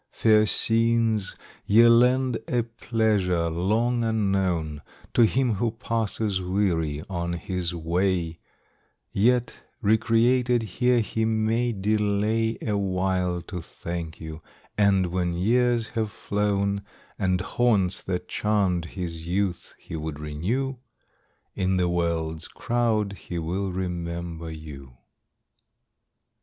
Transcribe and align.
Fair 0.09 0.47
scenes, 0.47 1.35
ye 1.63 1.85
lend 1.85 2.39
a 2.47 2.63
pleasure, 2.63 3.51
long 3.51 4.03
unknown, 4.03 4.81
To 5.13 5.27
him 5.27 5.53
who 5.53 5.69
passes 5.69 6.41
weary 6.41 7.03
on 7.07 7.33
his 7.33 7.75
way; 7.75 8.39
Yet 9.11 9.53
recreated 9.79 10.63
here 10.63 11.01
he 11.01 11.23
may 11.23 11.71
delay 11.71 12.57
A 12.63 12.75
while 12.75 13.43
to 13.43 13.61
thank 13.61 14.19
you; 14.19 14.41
and 14.75 15.05
when 15.11 15.33
years 15.33 15.89
have 15.89 16.09
flown, 16.09 16.81
And 17.19 17.39
haunts 17.39 18.01
that 18.01 18.27
charmed 18.27 18.85
his 18.97 19.27
youth 19.27 19.75
he 19.77 19.95
would 19.95 20.19
renew, 20.19 20.77
In 21.53 21.77
the 21.77 21.87
world's 21.87 22.47
crowd 22.47 23.13
he 23.29 23.37
will 23.37 23.71
remember 23.71 24.49
you. 24.49 24.97